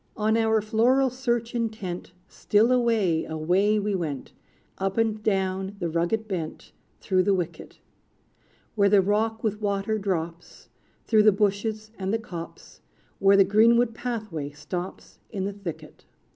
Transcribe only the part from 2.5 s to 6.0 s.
away, away we went, Up and down the